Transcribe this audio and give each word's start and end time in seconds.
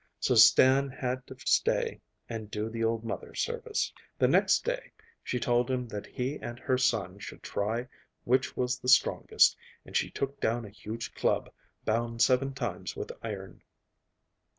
So 0.19 0.33
Stan 0.33 0.89
had 0.89 1.27
to 1.27 1.35
stay 1.45 2.01
and 2.27 2.49
do 2.49 2.69
the 2.69 2.83
old 2.83 3.03
mother 3.03 3.35
service. 3.35 3.93
The 4.17 4.27
next 4.27 4.65
day 4.65 4.91
she 5.23 5.39
told 5.39 5.69
him 5.69 5.87
that 5.89 6.07
he 6.07 6.37
and 6.39 6.57
her 6.57 6.75
son 6.79 7.19
should 7.19 7.43
try 7.43 7.87
which 8.23 8.57
was 8.57 8.79
the 8.79 8.89
strongest, 8.89 9.55
and 9.85 9.95
she 9.95 10.09
took 10.09 10.39
down 10.39 10.65
a 10.65 10.69
huge 10.69 11.13
club, 11.13 11.51
bound 11.85 12.23
seven 12.23 12.55
times 12.55 12.95
with 12.95 13.11
iron. 13.21 13.61